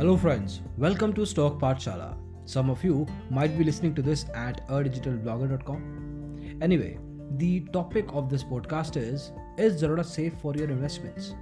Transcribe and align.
Hello, 0.00 0.16
friends. 0.16 0.62
Welcome 0.78 1.12
to 1.12 1.26
Stock 1.26 1.58
Pathshala. 1.60 2.16
Some 2.46 2.70
of 2.70 2.82
you 2.82 3.06
might 3.28 3.58
be 3.58 3.64
listening 3.64 3.94
to 3.96 4.00
this 4.00 4.24
at 4.34 4.66
adigitalblogger.com. 4.68 6.56
Anyway, 6.62 6.98
the 7.36 7.60
topic 7.74 8.06
of 8.14 8.30
this 8.30 8.42
podcast 8.42 8.96
is 8.96 9.32
Is 9.58 9.82
Zerodha 9.82 10.06
safe 10.06 10.32
for 10.40 10.54
your 10.54 10.70
investments? 10.70 11.34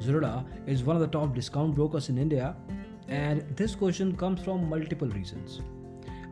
Zerodha 0.00 0.46
is 0.66 0.82
one 0.82 0.96
of 0.96 1.02
the 1.02 1.08
top 1.08 1.34
discount 1.34 1.74
brokers 1.74 2.08
in 2.08 2.16
India, 2.16 2.56
and 3.08 3.44
this 3.54 3.74
question 3.74 4.16
comes 4.16 4.42
from 4.42 4.66
multiple 4.70 5.08
reasons. 5.08 5.60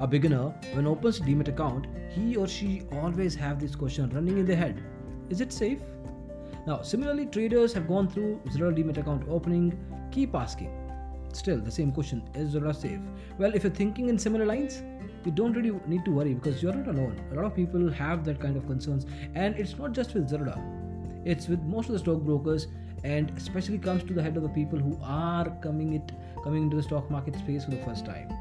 A 0.00 0.06
beginner, 0.06 0.54
when 0.72 0.86
opens 0.86 1.20
a 1.20 1.22
Demat 1.22 1.48
account, 1.48 1.86
he 2.08 2.34
or 2.34 2.48
she 2.48 2.84
always 2.92 3.34
have 3.34 3.60
this 3.60 3.76
question 3.76 4.08
running 4.08 4.38
in 4.38 4.46
their 4.46 4.56
head: 4.64 4.82
Is 5.28 5.42
it 5.42 5.52
safe? 5.52 5.80
Now, 6.66 6.80
similarly, 6.80 7.26
traders 7.26 7.74
have 7.74 7.86
gone 7.86 8.08
through 8.08 8.40
Zerodha 8.46 8.82
Demat 8.82 9.06
account 9.06 9.28
opening, 9.28 9.78
keep 10.10 10.34
asking. 10.34 10.77
Still, 11.32 11.60
the 11.60 11.70
same 11.70 11.92
question: 11.92 12.22
Is 12.34 12.54
Zerodha 12.54 12.74
safe? 12.74 13.00
Well, 13.38 13.54
if 13.54 13.62
you're 13.64 13.72
thinking 13.72 14.08
in 14.08 14.18
similar 14.18 14.46
lines, 14.46 14.82
you 15.24 15.32
don't 15.32 15.52
really 15.52 15.78
need 15.86 16.04
to 16.04 16.10
worry 16.10 16.34
because 16.34 16.62
you're 16.62 16.74
not 16.74 16.88
alone. 16.88 17.20
A 17.32 17.34
lot 17.34 17.44
of 17.44 17.54
people 17.54 17.90
have 17.90 18.24
that 18.24 18.40
kind 18.40 18.56
of 18.56 18.66
concerns, 18.66 19.06
and 19.34 19.54
it's 19.56 19.76
not 19.78 19.92
just 19.92 20.14
with 20.14 20.30
Zerodha. 20.30 20.58
It's 21.24 21.48
with 21.48 21.60
most 21.62 21.88
of 21.88 21.92
the 21.92 21.98
stockbrokers, 21.98 22.68
and 23.04 23.32
especially 23.36 23.78
comes 23.78 24.02
to 24.04 24.14
the 24.14 24.22
head 24.22 24.36
of 24.36 24.42
the 24.42 24.48
people 24.48 24.78
who 24.78 24.98
are 25.02 25.50
coming 25.62 25.92
it 25.94 26.12
coming 26.42 26.62
into 26.64 26.76
the 26.76 26.82
stock 26.82 27.10
market 27.10 27.36
space 27.36 27.64
for 27.64 27.72
the 27.72 27.82
first 27.84 28.06
time. 28.06 28.32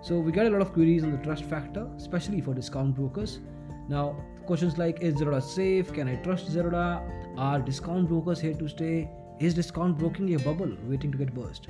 So 0.00 0.18
we 0.18 0.32
get 0.32 0.46
a 0.46 0.50
lot 0.50 0.62
of 0.62 0.72
queries 0.72 1.04
on 1.04 1.12
the 1.12 1.18
trust 1.18 1.44
factor, 1.44 1.88
especially 1.96 2.40
for 2.40 2.54
discount 2.54 2.94
brokers. 2.96 3.40
Now, 3.88 4.16
questions 4.46 4.78
like 4.78 5.00
Is 5.00 5.16
Zerodha 5.16 5.42
safe? 5.42 5.92
Can 5.92 6.08
I 6.08 6.16
trust 6.16 6.50
Zerodha? 6.50 7.02
Are 7.36 7.60
discount 7.60 8.08
brokers 8.08 8.40
here 8.40 8.54
to 8.54 8.68
stay? 8.68 9.10
Is 9.38 9.54
discount 9.54 9.98
broking 9.98 10.34
a 10.34 10.38
bubble 10.38 10.76
waiting 10.88 11.12
to 11.12 11.18
get 11.18 11.34
burst? 11.34 11.68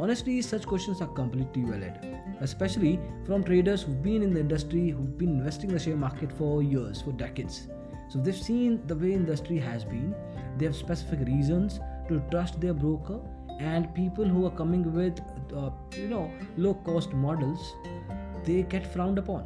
Honestly, 0.00 0.40
such 0.40 0.66
questions 0.66 1.02
are 1.02 1.08
completely 1.08 1.62
valid, 1.62 1.92
especially 2.40 2.98
from 3.26 3.44
traders 3.44 3.82
who've 3.82 4.02
been 4.02 4.22
in 4.22 4.32
the 4.32 4.40
industry, 4.40 4.88
who've 4.88 5.18
been 5.18 5.28
investing 5.28 5.68
in 5.68 5.74
the 5.74 5.78
share 5.78 5.94
market 5.94 6.32
for 6.32 6.62
years, 6.62 7.02
for 7.02 7.12
decades. 7.12 7.68
So 8.08 8.18
they've 8.18 8.34
seen 8.34 8.80
the 8.86 8.96
way 8.96 9.12
industry 9.12 9.58
has 9.58 9.84
been. 9.84 10.14
They 10.56 10.64
have 10.64 10.74
specific 10.74 11.26
reasons 11.26 11.80
to 12.08 12.22
trust 12.30 12.62
their 12.62 12.72
broker, 12.72 13.20
and 13.58 13.94
people 13.94 14.24
who 14.24 14.46
are 14.46 14.50
coming 14.62 14.90
with, 14.90 15.20
uh, 15.54 15.68
you 15.94 16.08
know, 16.08 16.30
low-cost 16.56 17.12
models, 17.12 17.74
they 18.46 18.62
get 18.62 18.86
frowned 18.86 19.18
upon. 19.18 19.44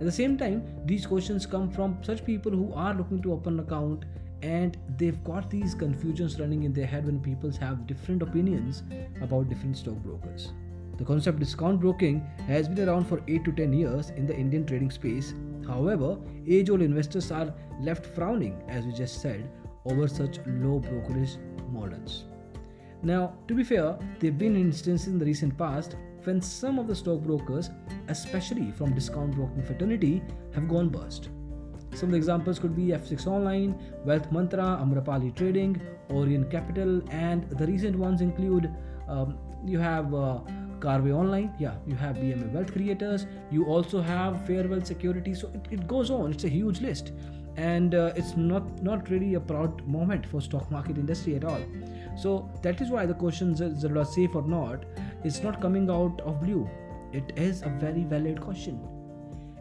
At 0.00 0.06
the 0.06 0.12
same 0.12 0.36
time, 0.36 0.64
these 0.86 1.06
questions 1.06 1.46
come 1.46 1.70
from 1.70 1.98
such 2.02 2.24
people 2.24 2.50
who 2.50 2.72
are 2.74 2.94
looking 2.94 3.22
to 3.22 3.32
open 3.32 3.60
an 3.60 3.60
account 3.60 4.06
and 4.42 4.76
they've 4.96 5.22
got 5.24 5.50
these 5.50 5.74
confusions 5.74 6.38
running 6.38 6.62
in 6.62 6.72
their 6.72 6.86
head 6.86 7.06
when 7.06 7.20
people 7.20 7.50
have 7.60 7.86
different 7.86 8.22
opinions 8.22 8.82
about 9.20 9.48
different 9.48 9.76
stockbrokers. 9.76 10.52
The 10.96 11.04
concept 11.04 11.38
discount 11.38 11.80
broking 11.80 12.20
has 12.46 12.68
been 12.68 12.88
around 12.88 13.06
for 13.06 13.22
8 13.28 13.44
to 13.44 13.52
10 13.52 13.72
years 13.72 14.10
in 14.10 14.26
the 14.26 14.36
Indian 14.36 14.66
trading 14.66 14.90
space. 14.90 15.32
However, 15.66 16.18
age 16.46 16.70
old 16.70 16.82
investors 16.82 17.30
are 17.30 17.54
left 17.80 18.06
frowning, 18.06 18.60
as 18.68 18.84
we 18.84 18.92
just 18.92 19.20
said, 19.20 19.48
over 19.84 20.08
such 20.08 20.38
low 20.46 20.80
brokerage 20.80 21.36
models. 21.70 22.24
Now, 23.02 23.34
to 23.46 23.54
be 23.54 23.62
fair, 23.62 23.96
there 24.18 24.30
have 24.30 24.38
been 24.38 24.56
instances 24.56 25.06
in 25.06 25.18
the 25.18 25.24
recent 25.24 25.56
past 25.56 25.94
when 26.24 26.42
some 26.42 26.80
of 26.80 26.88
the 26.88 26.96
stockbrokers, 26.96 27.70
especially 28.08 28.72
from 28.72 28.94
discount 28.94 29.36
broking 29.36 29.62
fraternity, 29.62 30.22
have 30.52 30.68
gone 30.68 30.88
bust. 30.88 31.28
Some 31.98 32.10
of 32.10 32.12
the 32.12 32.16
examples 32.18 32.60
could 32.60 32.76
be 32.76 32.88
F6 32.96 33.26
Online, 33.26 33.76
Wealth 34.04 34.30
Mantra, 34.30 34.78
Amrapali 34.80 35.34
Trading, 35.34 35.80
Orient 36.10 36.48
Capital, 36.48 37.02
and 37.10 37.50
the 37.50 37.66
recent 37.66 37.96
ones 37.98 38.20
include 38.20 38.72
um, 39.08 39.36
you 39.64 39.80
have 39.80 40.14
uh, 40.14 40.38
Karvy 40.78 41.12
Online, 41.12 41.52
yeah, 41.58 41.74
you 41.88 41.96
have 41.96 42.14
BMA 42.14 42.52
Wealth 42.52 42.72
Creators, 42.72 43.26
you 43.50 43.64
also 43.64 44.00
have 44.00 44.46
Fairwealth 44.46 44.86
Security. 44.86 45.34
So 45.34 45.50
it, 45.52 45.66
it 45.72 45.88
goes 45.88 46.12
on. 46.12 46.30
It's 46.30 46.44
a 46.44 46.48
huge 46.48 46.80
list, 46.80 47.10
and 47.56 47.96
uh, 47.96 48.12
it's 48.14 48.36
not 48.36 48.80
not 48.80 49.10
really 49.10 49.34
a 49.34 49.40
proud 49.40 49.84
moment 49.84 50.24
for 50.24 50.40
stock 50.40 50.70
market 50.70 50.98
industry 50.98 51.34
at 51.34 51.42
all. 51.42 51.64
So 52.16 52.48
that 52.62 52.80
is 52.80 52.90
why 52.90 53.06
the 53.06 53.14
question 53.14 53.60
is 53.60 54.14
safe 54.14 54.36
or 54.36 54.42
not 54.42 54.84
is 55.24 55.42
not 55.42 55.60
coming 55.60 55.90
out 55.90 56.20
of 56.20 56.40
blue. 56.40 56.70
It 57.12 57.32
is 57.34 57.62
a 57.62 57.70
very 57.80 58.04
valid 58.04 58.40
question. 58.40 58.97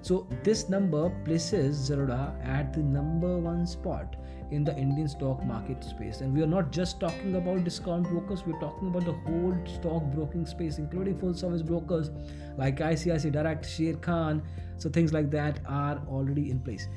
So 0.00 0.26
this 0.42 0.70
number 0.70 1.10
places 1.26 1.90
Zerodha 1.90 2.34
at 2.42 2.72
the 2.72 2.80
number 2.80 3.36
one 3.38 3.66
spot 3.66 4.16
in 4.50 4.64
the 4.64 4.76
Indian 4.76 5.08
stock 5.08 5.44
market 5.44 5.82
space. 5.84 6.20
And 6.20 6.34
we 6.34 6.42
are 6.42 6.46
not 6.46 6.72
just 6.72 7.00
talking 7.00 7.36
about 7.36 7.64
discount 7.64 8.08
brokers, 8.08 8.44
we're 8.46 8.60
talking 8.60 8.88
about 8.88 9.04
the 9.04 9.12
whole 9.12 9.56
stock 9.66 10.02
broking 10.14 10.46
space, 10.46 10.78
including 10.78 11.18
full 11.18 11.34
service 11.34 11.62
brokers 11.62 12.10
like 12.56 12.78
ICICI 12.78 13.32
Direct, 13.32 13.64
Sharekhan. 13.64 14.42
So 14.76 14.88
things 14.88 15.12
like 15.12 15.30
that 15.30 15.60
are 15.66 16.02
already 16.08 16.50
in 16.50 16.60
place. 16.60 16.88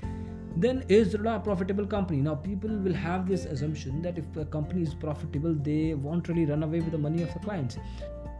Then 0.55 0.83
is 0.87 1.15
Zerodha 1.15 1.37
a 1.37 1.39
profitable 1.39 1.87
company? 1.87 2.21
Now 2.21 2.35
people 2.35 2.69
will 2.69 2.93
have 2.93 3.27
this 3.27 3.45
assumption 3.45 4.01
that 4.03 4.17
if 4.17 4.37
a 4.37 4.45
company 4.45 4.83
is 4.83 4.93
profitable, 4.93 5.53
they 5.53 5.95
won't 5.95 6.27
really 6.27 6.45
run 6.45 6.63
away 6.63 6.79
with 6.79 6.91
the 6.91 6.97
money 6.97 7.23
of 7.23 7.33
the 7.33 7.39
clients 7.39 7.77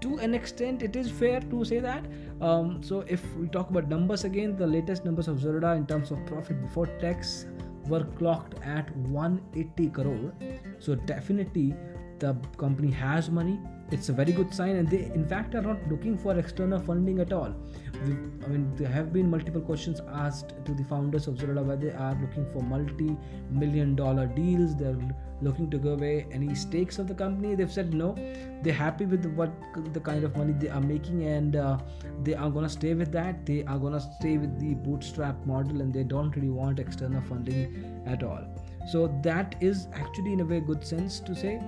to 0.04 0.18
an 0.18 0.34
extent 0.38 0.84
it 0.84 0.98
is 1.02 1.10
fair 1.10 1.40
to 1.52 1.64
say 1.64 1.80
that 1.80 2.06
um, 2.42 2.84
so 2.84 3.06
if 3.08 3.22
we 3.36 3.48
talk 3.48 3.70
about 3.70 3.88
numbers 3.88 4.26
again 4.26 4.56
the 4.58 4.68
latest 4.68 5.06
numbers 5.06 5.30
of 5.30 5.38
Zerodha 5.38 5.78
in 5.78 5.86
terms 5.86 6.12
of 6.12 6.26
profit 6.26 6.62
before 6.62 6.88
tax 7.04 7.46
were 7.88 8.04
clocked 8.18 8.56
at 8.64 8.96
180 8.98 9.90
crore. 9.90 10.34
So 10.80 10.96
definitely 10.96 11.76
the 12.20 12.36
company 12.58 12.92
has 12.92 13.30
money 13.30 13.60
it's 13.94 14.10
a 14.10 14.14
very 14.14 14.32
good 14.32 14.54
sign 14.54 14.76
and 14.78 14.90
they 14.90 15.04
in 15.18 15.26
fact 15.28 15.56
are 15.56 15.62
not 15.62 15.88
looking 15.90 16.18
for 16.18 16.38
external 16.38 16.80
funding 16.80 17.20
at 17.20 17.32
all. 17.32 17.54
I 17.94 18.48
mean 18.48 18.72
there 18.76 18.88
have 18.88 19.14
been 19.14 19.30
multiple 19.30 19.62
questions 19.62 20.02
asked 20.12 20.54
to 20.66 20.74
the 20.74 20.84
founders 20.86 21.28
of 21.28 21.36
Zerodha 21.36 21.64
whether 21.64 21.90
they 21.90 21.96
are 21.96 22.18
looking 22.22 22.46
for 22.52 22.64
multi-million 22.64 23.96
dollar 23.96 24.26
deals. 24.26 24.76
They're 24.76 24.98
looking 25.42 25.70
to 25.70 25.78
give 25.78 25.94
away 26.00 26.26
any 26.32 26.56
stakes 26.56 26.98
of 26.98 27.08
the 27.08 27.14
company. 27.14 27.54
They've 27.56 27.72
said 27.72 27.94
no. 27.94 28.16
They're 28.64 28.74
happy 28.74 29.06
with 29.06 29.26
what 29.36 29.52
the 29.94 30.00
kind 30.00 30.24
of 30.24 30.36
money 30.36 30.54
they 30.54 30.70
are 30.70 30.82
making 30.82 31.24
and 31.24 31.56
uh, 31.56 31.78
they 32.24 32.34
are 32.34 32.50
gonna 32.50 32.70
stay 32.70 32.94
with 32.94 33.12
that. 33.12 33.46
They 33.46 33.64
are 33.64 33.78
gonna 33.78 34.02
stay 34.20 34.38
with 34.38 34.60
the 34.60 34.74
bootstrap 34.74 35.46
model 35.46 35.82
and 35.82 35.94
they 35.94 36.04
don't 36.04 36.36
really 36.36 36.50
want 36.50 36.80
external 36.80 37.22
funding 37.22 38.04
at 38.08 38.24
all. 38.24 38.44
So 38.92 39.08
that 39.24 39.56
is 39.62 39.88
actually 39.94 40.34
in 40.34 40.42
a 40.42 40.46
very 40.46 40.62
good 40.62 40.86
sense 40.86 41.20
to 41.22 41.36
say 41.36 41.62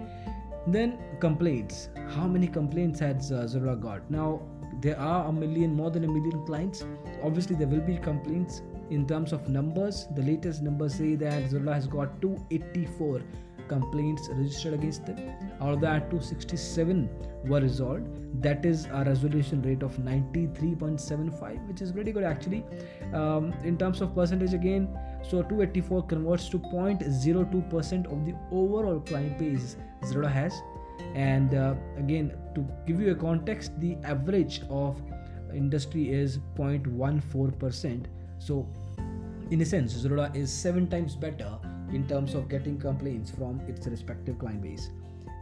then 0.68 0.98
complaints. 1.20 1.90
How 2.10 2.28
many 2.28 2.48
complaints 2.48 3.00
has 3.00 3.32
uh, 3.32 3.44
Zerodha 3.44 3.82
got? 3.82 4.12
Now 4.12 4.42
there 4.82 5.00
are 5.00 5.28
a 5.28 5.32
million 5.32 5.74
more 5.74 5.92
than 5.92 6.04
a 6.04 6.08
million 6.08 6.46
clients. 6.46 6.86
Obviously 7.24 7.56
there 7.56 7.68
will 7.68 7.82
be 7.82 7.98
complaints 7.98 8.62
in 8.90 9.08
terms 9.08 9.34
of 9.34 9.48
numbers. 9.50 10.08
The 10.16 10.22
latest 10.22 10.62
numbers 10.62 10.96
say 10.96 11.16
that 11.16 11.50
Zerodha 11.50 11.74
has 11.74 11.88
got 11.88 12.22
284 12.22 13.22
complaints 13.68 14.30
registered 14.30 14.74
against 14.74 15.06
them. 15.06 15.18
Out 15.62 15.74
of 15.74 15.82
that, 15.82 16.10
267 16.10 17.10
were 17.46 17.62
resolved. 17.62 18.08
That 18.42 18.66
is 18.66 18.86
a 18.92 19.04
resolution 19.04 19.62
rate 19.62 19.84
of 19.84 19.98
93.75, 19.98 21.68
which 21.68 21.82
is 21.82 21.92
pretty 21.92 22.12
good 22.12 22.24
actually. 22.24 22.64
Um, 23.14 23.54
in 23.64 23.78
terms 23.78 24.02
of 24.02 24.14
percentage, 24.16 24.54
again, 24.54 24.88
so 25.24 25.42
284 25.42 26.04
converts 26.04 26.50
to 26.50 26.60
0.02% 26.60 28.12
of 28.12 28.26
the 28.26 28.36
overall 28.52 29.00
client 29.00 29.38
base 29.38 29.78
has. 30.02 30.62
And 31.14 31.54
uh, 31.54 31.76
again, 31.98 32.34
to 32.56 32.68
give 32.86 33.00
you 33.02 33.12
a 33.12 33.16
context, 33.16 33.80
the 33.80 33.98
average 34.04 34.62
of 34.70 35.02
industry 35.54 36.12
is 36.12 36.40
0.14%. 36.58 38.06
So, 38.40 38.68
in 39.52 39.62
a 39.62 39.66
sense, 39.66 39.94
Zerodha 39.94 40.36
is 40.36 40.52
seven 40.52 40.88
times 40.88 41.16
better 41.16 41.58
in 41.94 42.08
terms 42.08 42.34
of 42.34 42.50
getting 42.50 42.78
complaints 42.80 43.32
from 43.32 43.60
its 43.68 43.88
respective 43.88 44.40
client 44.40 44.62
base. 44.62 44.90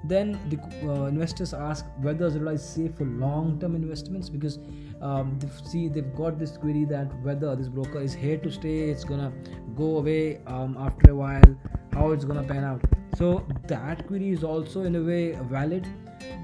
Then 0.05 0.37
the 0.49 0.59
uh, 0.85 1.05
investors 1.05 1.53
ask 1.53 1.85
whether 2.01 2.29
Zerodha 2.29 2.55
is 2.55 2.63
safe 2.63 2.95
for 2.95 3.05
long-term 3.05 3.73
investments 3.73 4.27
because 4.29 4.59
um, 5.01 5.39
they 5.39 5.47
see 5.65 5.87
they've 5.87 6.13
got 6.15 6.37
this 6.37 6.57
query 6.57 6.83
that 6.85 7.07
whether 7.23 7.55
this 7.55 7.69
broker 7.69 8.01
is 8.01 8.13
here 8.13 8.37
to 8.37 8.51
stay, 8.51 8.89
it's 8.89 9.05
gonna 9.05 9.31
go 9.75 9.97
away 9.97 10.41
um, 10.45 10.75
after 10.77 11.11
a 11.11 11.15
while, 11.15 11.55
how 11.93 12.11
it's 12.11 12.25
gonna 12.25 12.43
pan 12.43 12.65
out. 12.65 12.83
So 13.15 13.45
that 13.67 14.05
query 14.07 14.31
is 14.31 14.43
also 14.43 14.83
in 14.83 14.95
a 14.97 15.01
way 15.01 15.37
valid, 15.43 15.87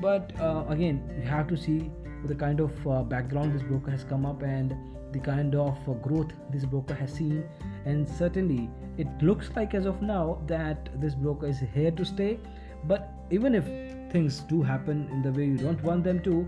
but 0.01 0.31
uh, 0.39 0.63
again 0.69 1.03
you 1.21 1.27
have 1.27 1.47
to 1.49 1.57
see 1.57 1.91
the 2.25 2.35
kind 2.35 2.61
of 2.61 2.87
uh, 2.87 3.03
background 3.03 3.53
this 3.53 3.63
broker 3.63 3.91
has 3.91 4.03
come 4.03 4.25
up 4.25 4.41
and 4.41 4.73
the 5.11 5.19
kind 5.19 5.55
of 5.55 5.77
uh, 5.87 5.93
growth 5.93 6.31
this 6.51 6.65
broker 6.65 6.93
has 6.93 7.13
seen. 7.13 7.43
And 7.85 8.07
certainly 8.07 8.69
it 8.97 9.07
looks 9.21 9.49
like 9.55 9.73
as 9.73 9.85
of 9.85 10.01
now 10.01 10.41
that 10.47 10.89
this 11.01 11.15
broker 11.15 11.47
is 11.47 11.59
here 11.73 11.91
to 11.91 12.05
stay. 12.05 12.39
But 12.85 13.09
even 13.29 13.55
if 13.55 13.65
things 14.11 14.39
do 14.41 14.61
happen 14.61 15.07
in 15.11 15.21
the 15.21 15.31
way 15.31 15.45
you 15.45 15.57
don't 15.57 15.81
want 15.83 16.03
them 16.03 16.21
to 16.23 16.47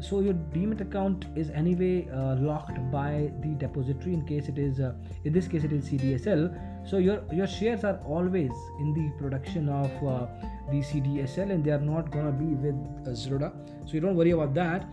so 0.00 0.20
your 0.20 0.34
demat 0.54 0.80
account 0.80 1.24
is 1.34 1.50
anyway 1.50 2.08
uh, 2.10 2.36
locked 2.36 2.78
by 2.90 3.32
the 3.40 3.48
depository 3.58 4.14
in 4.14 4.24
case 4.24 4.48
it 4.48 4.58
is 4.58 4.78
uh, 4.78 4.92
in 5.24 5.32
this 5.32 5.48
case 5.48 5.64
it 5.64 5.72
is 5.72 5.88
cdsl 5.90 6.42
so 6.88 6.98
your 6.98 7.22
your 7.32 7.46
shares 7.46 7.82
are 7.84 7.98
always 8.06 8.52
in 8.80 8.94
the 8.94 9.10
production 9.20 9.68
of 9.68 9.90
uh, 10.06 10.26
the 10.70 10.80
cdsl 10.90 11.50
and 11.50 11.64
they 11.64 11.70
are 11.70 11.80
not 11.80 12.10
gonna 12.10 12.32
be 12.32 12.54
with 12.54 12.74
uh, 13.06 13.10
Zerodha. 13.10 13.52
So 13.86 13.94
you 13.94 14.00
don't 14.00 14.16
worry 14.16 14.30
about 14.30 14.54
that 14.54 14.86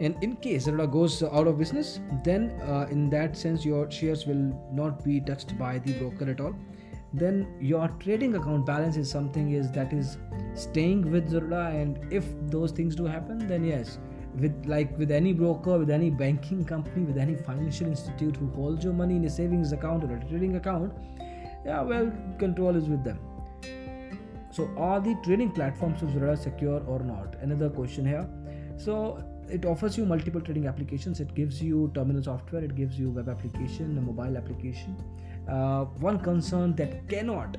and 0.00 0.22
in 0.22 0.36
case 0.36 0.66
Zerodha 0.66 0.90
goes 0.90 1.22
out 1.22 1.46
of 1.46 1.58
business 1.58 2.00
then 2.24 2.50
uh, 2.62 2.86
in 2.90 3.10
that 3.10 3.36
sense 3.36 3.64
your 3.64 3.90
shares 3.90 4.26
will 4.26 4.44
not 4.72 5.04
be 5.04 5.20
touched 5.20 5.58
by 5.58 5.78
the 5.78 5.92
broker 5.94 6.30
at 6.30 6.40
all. 6.40 6.54
Then 7.12 7.56
your 7.58 7.88
trading 8.00 8.36
account 8.36 8.66
balance 8.66 8.96
is 8.96 9.10
something 9.10 9.52
is 9.52 9.70
that 9.72 9.92
is 9.92 10.18
staying 10.54 11.10
with 11.10 11.30
Zerodha 11.30 11.80
and 11.80 12.12
if 12.12 12.26
those 12.50 12.70
things 12.70 12.94
do 12.94 13.06
happen 13.06 13.46
then 13.46 13.64
yes 13.64 13.98
with 14.34 14.66
like 14.66 14.96
with 14.98 15.10
any 15.10 15.32
broker 15.32 15.78
with 15.78 15.90
any 15.90 16.10
banking 16.10 16.64
company 16.64 17.04
with 17.04 17.16
any 17.16 17.34
financial 17.34 17.86
institute 17.86 18.36
who 18.36 18.50
holds 18.50 18.84
your 18.84 18.92
money 18.92 19.16
in 19.16 19.24
a 19.24 19.30
savings 19.30 19.72
account 19.72 20.04
or 20.04 20.14
a 20.14 20.20
trading 20.28 20.56
account 20.56 20.92
yeah 21.64 21.80
well 21.80 22.12
control 22.38 22.76
is 22.76 22.88
with 22.88 23.02
them. 23.02 23.18
So 24.50 24.70
are 24.76 25.00
the 25.00 25.14
trading 25.24 25.50
platforms 25.52 26.02
of 26.02 26.08
Zerodha 26.10 26.38
secure 26.38 26.82
or 26.86 27.00
not? 27.00 27.36
Another 27.40 27.70
question 27.70 28.04
here. 28.04 28.28
So 28.76 29.22
it 29.50 29.64
offers 29.64 29.96
you 29.96 30.04
multiple 30.04 30.40
trading 30.40 30.66
applications. 30.66 31.20
It 31.20 31.34
gives 31.34 31.62
you 31.62 31.90
terminal 31.94 32.22
software 32.22 32.62
it 32.64 32.74
gives 32.74 32.98
you 32.98 33.10
web 33.10 33.28
application 33.28 33.96
a 33.98 34.00
mobile 34.00 34.36
application. 34.36 34.96
Uh, 35.48 35.84
one 36.08 36.18
concern 36.18 36.74
that 36.76 37.08
cannot 37.08 37.56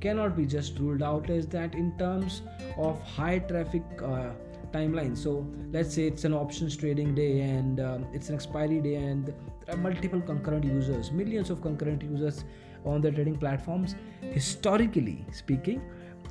cannot 0.00 0.36
be 0.36 0.46
just 0.46 0.78
ruled 0.78 1.02
out 1.02 1.28
is 1.28 1.46
that 1.48 1.74
in 1.74 1.96
terms 1.98 2.42
of 2.76 3.00
high 3.02 3.38
traffic 3.40 3.82
uh, 4.02 4.30
timeline 4.72 5.16
so 5.16 5.44
let's 5.72 5.94
say 5.94 6.06
it's 6.06 6.24
an 6.24 6.32
options 6.32 6.76
trading 6.76 7.14
day 7.14 7.40
and 7.40 7.80
um, 7.80 8.06
it's 8.12 8.28
an 8.28 8.34
expiry 8.34 8.80
day 8.80 8.94
and 8.94 9.26
there 9.26 9.74
are 9.74 9.78
multiple 9.78 10.20
concurrent 10.20 10.64
users 10.64 11.10
millions 11.10 11.50
of 11.50 11.60
concurrent 11.62 12.02
users 12.02 12.44
on 12.84 13.00
the 13.00 13.10
trading 13.10 13.36
platforms. 13.36 13.96
Historically 14.20 15.24
speaking 15.32 15.82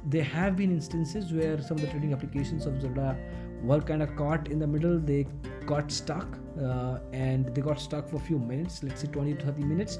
there 0.05 0.23
have 0.23 0.55
been 0.55 0.71
instances 0.71 1.33
where 1.33 1.61
some 1.61 1.77
of 1.77 1.81
the 1.81 1.89
trading 1.89 2.13
applications 2.13 2.65
of 2.65 2.73
Zerodha 2.75 3.17
were 3.63 3.81
kind 3.81 4.01
of 4.01 4.15
caught 4.15 4.47
in 4.49 4.59
the 4.59 4.67
middle 4.67 4.99
they 4.99 5.25
got 5.65 5.91
stuck 5.91 6.37
uh, 6.61 6.99
and 7.11 7.53
they 7.53 7.61
got 7.61 7.79
stuck 7.79 8.07
for 8.07 8.17
a 8.17 8.19
few 8.19 8.39
minutes 8.39 8.83
let's 8.83 9.01
say 9.01 9.07
20 9.07 9.35
to 9.35 9.45
30 9.45 9.63
minutes 9.63 9.99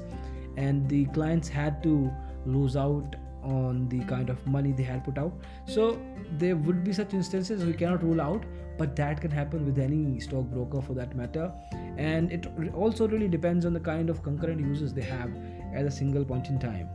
and 0.56 0.88
the 0.88 1.04
clients 1.06 1.48
had 1.48 1.82
to 1.82 2.10
lose 2.44 2.76
out 2.76 3.16
on 3.42 3.88
the 3.88 4.00
kind 4.04 4.30
of 4.30 4.44
money 4.46 4.72
they 4.72 4.82
had 4.82 5.04
put 5.04 5.18
out. 5.18 5.32
So 5.66 6.00
there 6.32 6.56
would 6.56 6.84
be 6.84 6.92
such 6.92 7.14
instances 7.14 7.64
we 7.64 7.72
cannot 7.72 8.02
rule 8.02 8.20
out 8.20 8.44
but 8.76 8.94
that 8.96 9.20
can 9.20 9.30
happen 9.30 9.64
with 9.66 9.78
any 9.78 10.20
stockbroker 10.20 10.80
for 10.80 10.94
that 10.94 11.16
matter. 11.16 11.52
And 11.96 12.32
it 12.32 12.46
also 12.74 13.08
really 13.08 13.28
depends 13.28 13.66
on 13.66 13.72
the 13.72 13.80
kind 13.80 14.08
of 14.08 14.22
concurrent 14.22 14.60
users 14.60 14.92
they 14.92 15.02
have 15.02 15.30
at 15.74 15.84
a 15.84 15.90
single 15.90 16.24
point 16.24 16.48
in 16.48 16.58
time. 16.58 16.88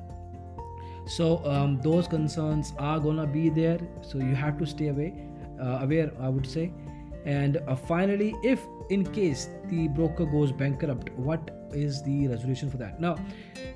So 1.06 1.46
um, 1.46 1.82
those 1.82 2.08
concerns 2.08 2.74
are 2.78 3.00
gonna 3.00 3.28
be 3.28 3.50
there 3.50 3.80
so 4.02 4.18
you 4.18 4.36
have 4.36 4.58
to 4.60 4.66
stay 4.66 4.88
away 4.88 5.14
aware 5.60 6.12
i 6.20 6.30
would 6.30 6.48
say. 6.48 6.72
And 7.26 7.58
uh, 7.68 7.76
finally 7.76 8.36
if 8.44 8.62
in 8.90 9.06
case 9.06 9.48
the 9.68 9.88
broker 9.88 10.26
goes 10.26 10.52
bankrupt 10.52 11.10
what 11.12 11.52
is 11.72 12.04
the 12.04 12.28
resolution 12.28 12.70
for 12.70 12.78
that? 12.78 13.00
Now 13.00 13.18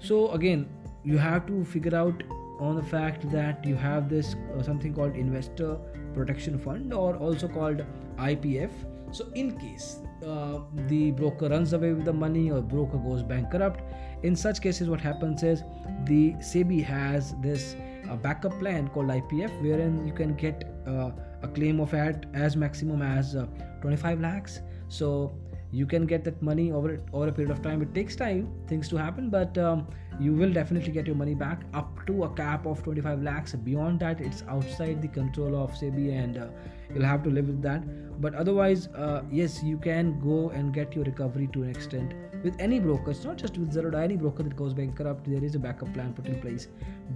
so 0.01 0.31
again 0.31 0.67
you 1.03 1.17
have 1.17 1.45
to 1.47 1.63
figure 1.63 1.95
out 1.95 2.23
on 2.59 2.75
the 2.75 2.83
fact 2.83 3.29
that 3.31 3.63
you 3.65 3.75
have 3.75 4.09
this 4.09 4.35
uh, 4.55 4.63
something 4.63 4.93
called 4.93 5.15
investor 5.15 5.77
protection 6.13 6.57
fund 6.57 6.93
or 6.93 7.15
also 7.15 7.47
called 7.47 7.83
ipf 8.17 8.71
so 9.11 9.27
in 9.35 9.57
case 9.57 9.99
uh, 10.25 10.59
the 10.87 11.11
broker 11.11 11.49
runs 11.49 11.73
away 11.73 11.93
with 11.93 12.05
the 12.05 12.13
money 12.13 12.49
or 12.51 12.61
broker 12.61 12.97
goes 12.97 13.23
bankrupt 13.23 13.81
in 14.23 14.35
such 14.35 14.61
cases 14.61 14.89
what 14.89 14.99
happens 14.99 15.43
is 15.43 15.63
the 16.05 16.33
sebi 16.51 16.83
has 16.83 17.35
this 17.41 17.75
uh, 18.09 18.15
backup 18.15 18.57
plan 18.59 18.87
called 18.89 19.07
ipf 19.07 19.61
wherein 19.61 20.05
you 20.07 20.13
can 20.13 20.33
get 20.33 20.63
uh, 20.87 21.11
a 21.43 21.47
claim 21.47 21.79
of 21.79 21.93
ad 21.93 22.27
as 22.33 22.55
maximum 22.55 23.01
as 23.01 23.35
uh, 23.35 23.45
25 23.81 24.21
lakhs. 24.21 24.61
So 24.89 25.33
you 25.71 25.85
can 25.85 26.05
get 26.05 26.23
that 26.23 26.41
money 26.41 26.71
over 26.71 26.99
over 27.13 27.27
a 27.27 27.31
period 27.31 27.51
of 27.51 27.61
time. 27.61 27.81
It 27.81 27.93
takes 27.93 28.15
time 28.15 28.49
things 28.67 28.87
to 28.89 28.97
happen 28.97 29.29
but 29.29 29.57
um, 29.57 29.87
you 30.19 30.33
will 30.33 30.51
definitely 30.51 30.91
get 30.91 31.05
your 31.05 31.15
money 31.15 31.35
back 31.35 31.63
up 31.73 32.05
to 32.07 32.23
a 32.23 32.29
cap 32.29 32.65
of 32.65 32.83
25 32.83 33.21
lakhs. 33.21 33.53
Beyond 33.53 33.99
that 33.99 34.21
it's 34.21 34.43
outside 34.47 35.01
the 35.01 35.09
control 35.09 35.55
of 35.61 35.71
sebi 35.71 36.11
and 36.17 36.37
uh, 36.37 36.47
you'll 36.93 37.05
have 37.05 37.23
to 37.23 37.29
live 37.29 37.47
with 37.47 37.61
that. 37.63 37.83
But 38.21 38.33
otherwise 38.35 38.87
uh, 38.87 39.23
yes 39.29 39.61
you 39.63 39.77
can 39.77 40.19
go 40.19 40.49
and 40.51 40.73
get 40.73 40.95
your 40.95 41.03
recovery 41.03 41.49
to 41.53 41.63
an 41.63 41.69
extent 41.69 42.13
with 42.47 42.59
any 42.67 42.79
broker 42.79 43.11
it's 43.11 43.23
not 43.29 43.37
just 43.43 43.57
with 43.57 43.73
Zerodha 43.77 44.03
any 44.03 44.17
broker 44.23 44.43
that 44.43 44.55
goes 44.55 44.73
bankrupt 44.73 45.31
there 45.33 45.43
is 45.49 45.55
a 45.55 45.61
backup 45.67 45.93
plan 45.93 46.13
put 46.19 46.27
in 46.33 46.39
place 46.45 46.67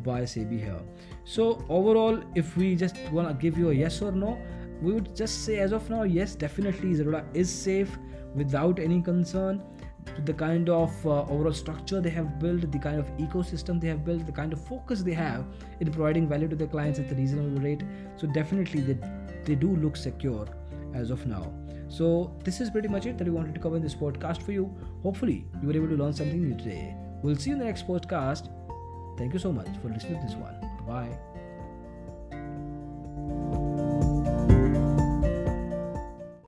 by 0.07 0.21
sebi 0.33 0.59
here 0.67 0.81
so 1.35 1.49
overall 1.79 2.23
if 2.43 2.55
we 2.61 2.75
just 2.85 2.97
want 3.17 3.31
to 3.31 3.35
give 3.45 3.57
you 3.63 3.69
a 3.71 3.77
yes 3.81 4.01
or 4.01 4.11
no 4.11 4.37
we 4.81 4.93
would 4.93 5.15
just 5.15 5.45
say 5.45 5.59
as 5.67 5.77
of 5.79 5.89
now 5.89 6.03
yes 6.19 6.35
definitely 6.45 6.95
Zerodha 7.01 7.23
is 7.43 7.53
safe 7.67 7.97
without 8.35 8.79
any 8.79 9.01
concern 9.01 9.61
the 10.25 10.33
kind 10.33 10.69
of 10.69 11.05
uh, 11.05 11.21
overall 11.23 11.53
structure 11.53 12.01
they 12.01 12.09
have 12.09 12.39
built, 12.39 12.71
the 12.71 12.79
kind 12.79 12.99
of 12.99 13.05
ecosystem 13.17 13.79
they 13.79 13.87
have 13.87 14.03
built, 14.03 14.25
the 14.25 14.31
kind 14.31 14.53
of 14.53 14.59
focus 14.59 15.03
they 15.03 15.13
have 15.13 15.45
in 15.79 15.91
providing 15.91 16.27
value 16.27 16.47
to 16.47 16.55
their 16.55 16.67
clients 16.67 16.99
at 16.99 17.11
a 17.11 17.15
reasonable 17.15 17.61
rate. 17.61 17.83
So 18.17 18.27
definitely 18.27 18.81
they, 18.81 18.97
they 19.45 19.55
do 19.55 19.75
look 19.75 19.95
secure 19.95 20.47
as 20.93 21.11
of 21.11 21.25
now. 21.25 21.53
So 21.91 22.33
this 22.45 22.61
is 22.61 22.69
pretty 22.69 22.87
much 22.87 23.05
it 23.05 23.17
that 23.17 23.25
we 23.25 23.31
wanted 23.31 23.53
to 23.53 23.59
cover 23.59 23.75
in 23.75 23.81
this 23.81 23.95
podcast 23.95 24.41
for 24.41 24.53
you. 24.53 24.73
Hopefully 25.03 25.45
you 25.61 25.67
were 25.67 25.75
able 25.75 25.89
to 25.89 25.95
learn 25.95 26.13
something 26.13 26.41
new 26.41 26.55
today. 26.57 26.95
We'll 27.21 27.35
see 27.35 27.49
you 27.49 27.57
in 27.57 27.59
the 27.59 27.65
next 27.65 27.85
podcast. 27.85 28.47
Thank 29.17 29.33
you 29.33 29.39
so 29.39 29.51
much 29.51 29.67
for 29.81 29.89
listening 29.89 30.21
to 30.21 30.25
this 30.25 30.35
one. 30.35 30.55
Bye. 30.87 31.30